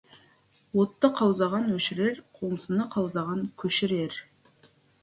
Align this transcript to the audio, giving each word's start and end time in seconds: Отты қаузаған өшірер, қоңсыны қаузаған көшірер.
Отты 0.83 1.11
қаузаған 1.19 1.69
өшірер, 1.75 2.19
қоңсыны 2.41 2.89
қаузаған 2.97 3.47
көшірер. 3.65 4.23